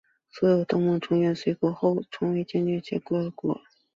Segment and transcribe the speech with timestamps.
[0.31, 2.81] 所有东盟成员国随后成为签约
[3.35, 3.61] 国。